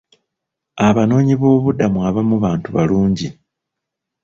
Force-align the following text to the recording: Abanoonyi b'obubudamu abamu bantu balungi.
Abanoonyi 0.87 1.33
b'obubudamu 1.39 1.99
abamu 2.09 2.35
bantu 2.45 2.67
balungi. 2.75 3.27